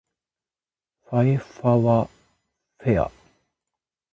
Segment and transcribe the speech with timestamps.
[1.03, 2.09] ふぇあふぇわ
[2.79, 3.11] ふぇわ